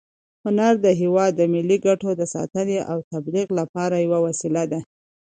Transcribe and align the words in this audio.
هنر 0.43 0.73
د 0.85 0.87
هېواد 1.01 1.31
د 1.35 1.41
ملي 1.53 1.77
ګټو 1.87 2.09
د 2.15 2.21
ساتنې 2.35 2.79
او 2.91 2.97
تبلیغ 3.11 3.47
لپاره 3.59 3.95
یوه 4.05 4.19
وسیله 4.27 4.63
ده. 4.71 4.79